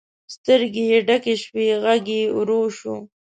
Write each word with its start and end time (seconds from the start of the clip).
سترګې 0.35 0.83
یې 0.91 0.99
ډکې 1.07 1.35
شوې، 1.43 1.67
غږ 1.83 2.05
یې 2.17 2.23
ورو 2.35 2.61
شو. 2.77 2.95